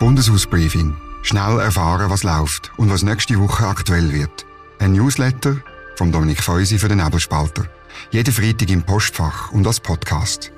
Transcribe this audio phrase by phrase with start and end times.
[0.00, 0.96] Bundeshausbriefing.
[1.20, 4.46] Schnell erfahren, was läuft und was nächste Woche aktuell wird.
[4.78, 5.58] Ein Newsletter
[5.96, 7.66] von Dominik Feusi für den Nebelspalter.
[8.10, 10.52] Jeden Freitag im Postfach und als Podcast.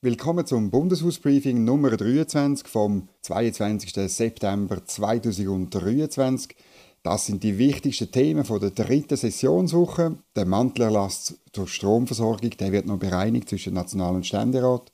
[0.00, 3.92] Willkommen zum Bundeshausbriefing Nummer 23 vom 22.
[4.10, 6.56] September 2023.
[7.02, 10.16] Das sind die wichtigsten Themen der dritten Sessionswoche.
[10.34, 14.90] Der Mantelerlass zur Stromversorgung der wird noch bereinigt zwischen National- und Ständerat.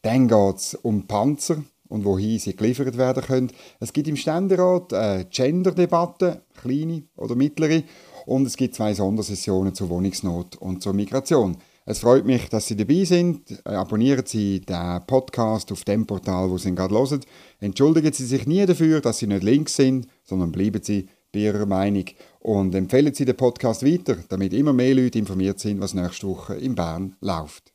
[0.00, 1.58] Dann geht es um Panzer
[1.88, 3.52] und wohin sie geliefert werden können.
[3.80, 7.82] Es gibt im Ständerat eine Gender-Debatte, kleine oder mittlere,
[8.26, 11.56] und es gibt zwei Sondersessionen zur Wohnungsnot und zur Migration.
[11.86, 13.66] Es freut mich, dass Sie dabei sind.
[13.66, 17.20] Abonnieren Sie den Podcast auf dem Portal, wo Sie ihn gerade hören.
[17.60, 21.64] Entschuldigen Sie sich nie dafür, dass Sie nicht links sind, sondern bleiben Sie bei Ihrer
[21.64, 22.04] Meinung.
[22.40, 26.56] Und empfehlen Sie den Podcast weiter, damit immer mehr Leute informiert sind, was nächste Woche
[26.56, 27.72] in Bern läuft.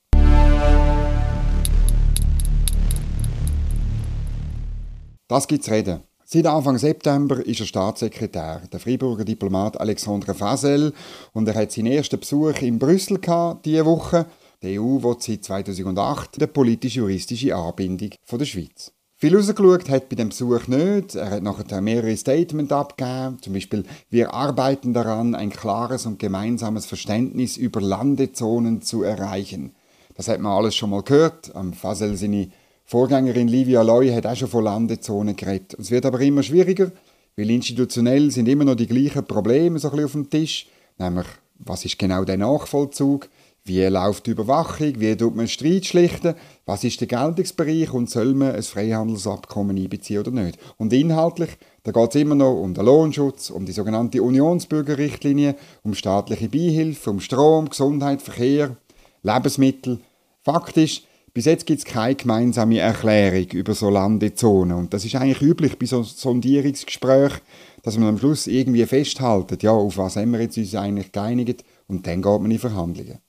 [5.28, 6.02] Das gibt's reden.
[6.26, 10.94] Seit Anfang September ist er Staatssekretär, der Freiburger Diplomat Alexandre Fasel,
[11.34, 13.20] und er hat seinen ersten Besuch in Brüssel
[13.64, 14.26] diese Woche.
[14.62, 18.92] Die EU will seit 2008 die politisch-juristische Anbindung von der Schweiz.
[19.16, 21.16] Viel rausgeschaut hat bei dem Besuch nicht.
[21.16, 23.38] Er hat nachher mehrere Statements abgegeben.
[23.42, 29.76] Zum Beispiel, wir arbeiten daran, ein klares und gemeinsames Verständnis über Landezonen zu erreichen.
[30.16, 31.56] Das hat man alles schon mal gehört.
[31.56, 32.50] Am Fasel seine
[32.86, 35.76] Vorgängerin Livia Loy hat auch schon von Landezonen geredet.
[35.80, 36.92] Es wird aber immer schwieriger,
[37.36, 40.68] weil institutionell sind immer noch die gleichen Probleme so auf dem Tisch.
[40.98, 41.28] Nämlich,
[41.60, 43.30] was ist genau der Nachvollzug?
[43.66, 45.00] Wie läuft die Überwachung?
[45.00, 46.36] Wie tut man Streit schlichten?
[46.66, 50.60] Was ist der Geltungsbereich und soll man ein Freihandelsabkommen einbeziehen oder nicht?
[50.78, 51.52] Und inhaltlich,
[51.84, 57.10] da geht es immer noch um den Lohnschutz, um die sogenannte Unionsbürgerrichtlinie, um staatliche Beihilfe,
[57.10, 58.76] um Strom, Gesundheit, Verkehr,
[59.22, 60.00] Lebensmittel.
[60.42, 61.04] Faktisch,
[61.34, 64.78] bis jetzt gibt es keine gemeinsame Erklärung über so Landezonen.
[64.78, 67.42] Und das ist eigentlich üblich bei so Sondierungsgesprächen,
[67.82, 71.64] dass man am Schluss irgendwie festhaltet, ja, auf was haben wir jetzt uns eigentlich geeinigt
[71.88, 73.20] und dann geht man in Verhandlungen.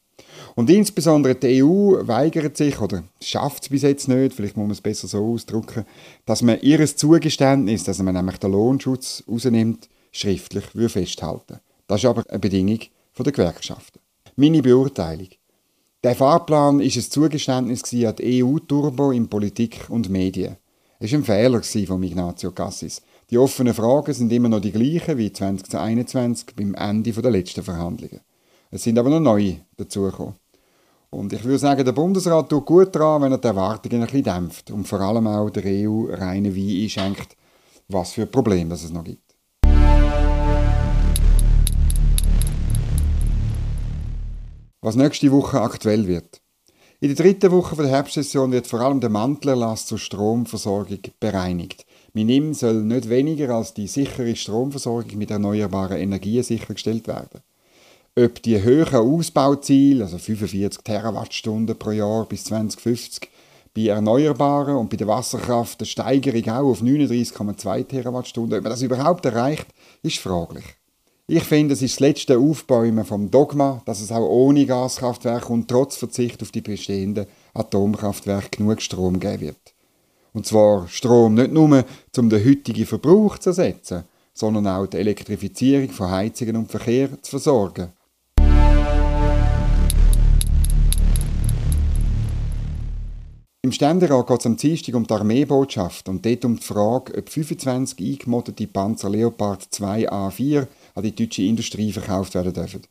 [0.55, 4.73] Und insbesondere die EU weigert sich, oder schafft es bis jetzt nicht, vielleicht muss man
[4.73, 5.85] es besser so ausdrücken,
[6.27, 11.59] dass man ihres Zugeständnis, dass man nämlich den Lohnschutz rausnimmt, schriftlich festhalten
[11.89, 12.79] Das ist aber eine Bedingung
[13.19, 13.99] der Gewerkschaften.
[14.37, 15.29] Meine Beurteilung.
[16.05, 20.59] Der Fahrplan ist ein Zugeständnis an die EU-Turbo in Politik und Medien.
[20.99, 23.01] Es war ein Fehler von Ignazio Cassis.
[23.31, 28.21] Die offenen Fragen sind immer noch die gleichen wie 2021 beim Ende der letzten Verhandlungen.
[28.71, 30.35] Es sind aber noch neue dazugekommen.
[31.09, 34.25] Und ich würde sagen, der Bundesrat tut gut daran, wenn er die Erwartungen ein bisschen
[34.25, 37.35] dämpft und vor allem auch der EU reinen Wein einschenkt,
[37.89, 39.24] was für Probleme es noch gibt.
[44.85, 46.43] Was nächste Woche aktuell wird.
[47.01, 51.87] In der dritten Woche der Herbstsession wird vor allem der Mantelerlass zur Stromversorgung bereinigt.
[52.13, 57.41] Minim soll nicht weniger als die sichere Stromversorgung mit erneuerbaren Energien sichergestellt werden.
[58.15, 63.31] Ob die höheren Ausbauziele, also 45 Terawattstunden pro Jahr bis 2050,
[63.75, 68.83] bei Erneuerbaren und bei der Wasserkraft eine Steigerung auch auf 39,2 Terawattstunden, ob man das
[68.83, 69.67] überhaupt erreicht,
[70.03, 70.77] ist fraglich.
[71.27, 75.69] Ich finde, es ist das letzte Aufbäumen vom Dogma, dass es auch ohne Gaskraftwerke und
[75.69, 77.25] trotz Verzicht auf die bestehenden
[77.55, 79.75] Atomkraftwerke genug Strom geben wird.
[80.35, 81.83] Und zwar Strom nicht nur,
[82.19, 84.05] um den heutigen Verbrauch zu ersetzen,
[84.35, 87.95] sondern auch die Elektrifizierung von Heizungen und Verkehr zu versorgen.
[93.65, 97.31] Im Ständerat geht es am Dienstag um die Armeebotschaft und dort um die Frage, ob
[97.31, 102.83] 25 eingemoddete Panzer Leopard 2A4 an die deutsche Industrie verkauft werden dürfen.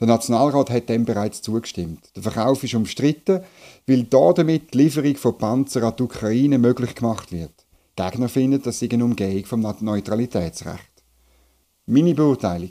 [0.00, 2.10] Der Nationalrat hat dem bereits zugestimmt.
[2.16, 3.40] Der Verkauf ist umstritten,
[3.86, 7.52] weil damit die Lieferung von Panzern an die Ukraine möglich gemacht wird.
[7.96, 10.90] Die Gegner finden, das sei eine Umgehung vom Neutralitätsrecht.
[11.86, 12.70] Meine Beurteilung.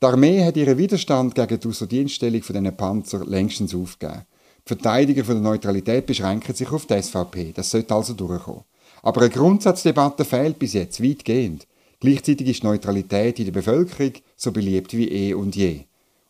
[0.00, 4.22] Die Armee hat ihren Widerstand gegen die Außerdienststellung von diesen Panzern längstens aufgegeben.
[4.64, 7.52] Die Verteidiger von der Neutralität beschränken sich auf die SVP.
[7.52, 8.64] Das sollte also durchkommen.
[9.02, 11.66] Aber eine Grundsatzdebatte fehlt bis jetzt weitgehend.
[12.02, 15.80] Gleichzeitig ist Neutralität in der Bevölkerung so beliebt wie eh und je.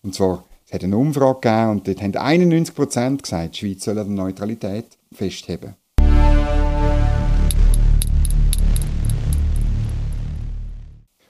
[0.02, 3.84] Und zwar, es hat eine Umfrage gegeben und dort haben 91 Prozent gesagt, die Schweiz
[3.84, 5.76] soll an Neutralität festheben.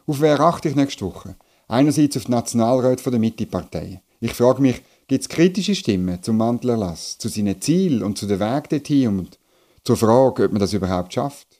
[0.06, 1.36] Auf wer achte ich nächste Woche?
[1.68, 4.00] Einerseits auf die Nationalräte der Mitte-Partei.
[4.20, 8.40] Ich frage mich, gibt es kritische Stimmen zum Mantelerlass, zu seinen Zielen und zu den
[8.40, 9.38] Weg dorthin und
[9.84, 11.59] zur Frage, ob man das überhaupt schafft?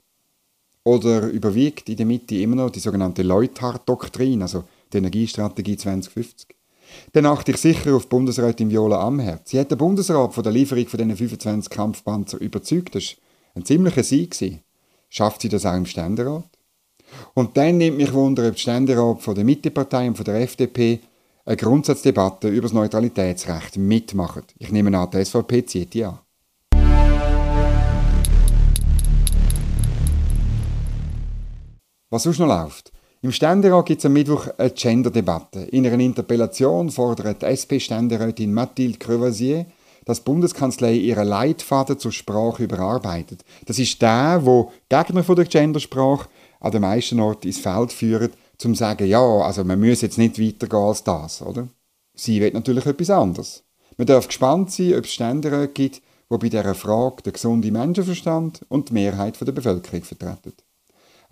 [0.91, 6.49] Oder überwiegt in der Mitte immer noch die sogenannte Leuthard-Doktrin, also die Energiestrategie 2050?
[7.13, 9.47] Dann achte ich sicher auf Bundesrätin Viola Amherd.
[9.47, 12.97] Sie hat den Bundesrat von der Lieferung von diesen 25 Kampfpanzer überzeugt.
[12.97, 13.17] Das war
[13.55, 14.37] ein ziemlicher Sieg.
[15.09, 16.49] Schafft sie das auch im Ständerat?
[17.35, 20.99] Und dann nimmt mich Wunder, ob der Ständerat von der Mittepartei und von der FDP
[21.45, 24.43] eine Grundsatzdebatte über das Neutralitätsrecht mitmachen.
[24.59, 26.19] Ich nehme an, die SVP zieht die an.
[32.13, 32.91] Was sonst noch läuft?
[33.23, 35.61] Im Ständerat gibt es am Mittwoch eine Gender-Debatte.
[35.61, 39.67] In einer Interpellation fordert SP-Ständerätin Mathilde Crevassier,
[40.07, 43.45] dass die Bundeskanzlei ihren Leitfaden zur Sprache überarbeitet.
[43.67, 46.29] Das ist der, wo Gegner von der Gendersprache
[46.59, 50.19] an den meisten Orten ins Feld führen, zum zu sagen, ja, also man muss jetzt
[50.19, 51.69] nicht weitergehen als das, oder?
[52.15, 53.63] Sie will natürlich etwas anderes.
[53.97, 58.67] Man darf gespannt sein, ob es Ständeräte gibt, die bei dieser Frage den gesunden Menschenverstand
[58.69, 60.55] und die Mehrheit der Bevölkerung vertreten.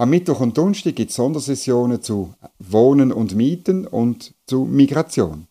[0.00, 5.48] Am Mittwoch und Donnerstag gibt es Sondersessionen zu Wohnen und Mieten und zu Migration.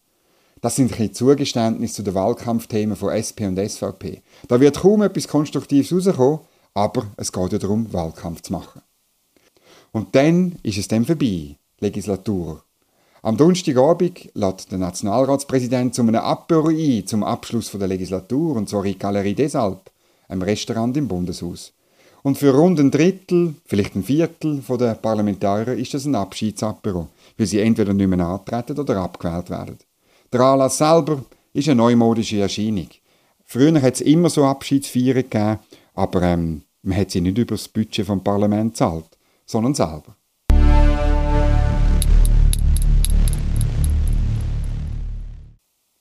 [0.62, 4.22] Das sind ein Zugeständnisse zu den Wahlkampfthemen von SP und SVP.
[4.48, 6.40] Da wird kaum etwas Konstruktives rauskommen,
[6.74, 8.82] aber es geht ja darum, Wahlkampf zu machen.
[9.92, 12.64] Und dann ist es dann vorbei, Legislatur.
[13.24, 18.86] Am Donnerstagabend lädt der Nationalratspräsident zu einem Apero ein zum Abschluss der Legislatur, und zwar
[18.86, 19.92] in Galerie des Alpes,
[20.30, 21.74] einem Restaurant im Bundeshaus.
[22.24, 27.48] Und für rund ein Drittel, vielleicht ein Viertel der Parlamentarier ist das ein Abschiedsapero, weil
[27.48, 29.78] sie entweder nicht mehr antreten oder abgewählt werden.
[30.32, 31.24] Der Anlass selber
[31.54, 32.90] ist eine neumodische Erscheinung.
[33.46, 35.60] Früher hat es immer so Abschiedsfeiern gegeben,
[35.94, 39.06] aber ähm, man hat sie nicht über das Budget vom Parlament zahlt,
[39.46, 40.16] sondern selber.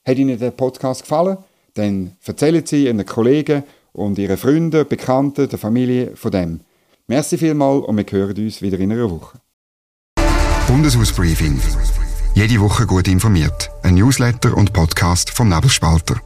[0.05, 1.37] Hat Ihnen der Podcast gefallen?
[1.73, 3.63] Dann erzählen Sie Ihren Kollegen
[3.97, 6.59] und Ihren Freunden, Bekannten, der Familie von dem.
[7.07, 9.39] Merci vielmals und wir hören uns wieder in einer Woche.
[10.67, 11.59] Bundeshausbriefing.
[12.35, 13.71] Jede Woche gut informiert.
[13.81, 16.21] Ein Newsletter und Podcast vom Nebelspalter.